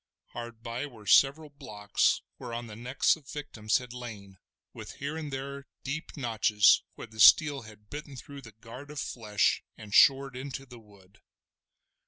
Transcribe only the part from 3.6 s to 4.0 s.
had